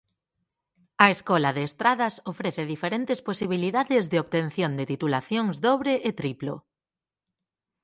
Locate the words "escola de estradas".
1.15-2.15